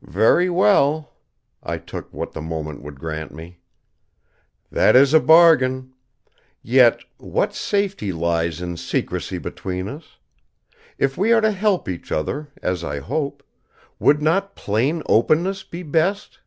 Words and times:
"Very 0.00 0.48
well," 0.48 1.12
I 1.62 1.76
took 1.76 2.10
what 2.10 2.32
the 2.32 2.40
moment 2.40 2.80
would 2.80 2.98
grant 2.98 3.34
me. 3.34 3.58
"That 4.72 4.96
is 4.96 5.12
a 5.12 5.20
bargain. 5.20 5.92
Yet, 6.62 7.04
what 7.18 7.52
safety 7.54 8.10
lies 8.10 8.62
in 8.62 8.78
secrecy 8.78 9.36
between 9.36 9.86
us? 9.86 10.16
If 10.96 11.18
we 11.18 11.34
are 11.34 11.42
to 11.42 11.50
help 11.52 11.86
each 11.86 12.10
other, 12.10 12.48
as 12.62 12.82
I 12.82 13.00
hope, 13.00 13.42
would 13.98 14.22
not 14.22 14.56
plain 14.56 15.02
openness 15.04 15.64
be 15.64 15.82
best? 15.82 16.38